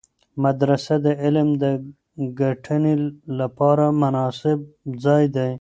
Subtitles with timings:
[0.43, 1.65] مدرسه د علم د
[2.39, 2.95] ګټنې
[3.39, 4.59] لپاره مناسب
[5.05, 5.49] ځای دی.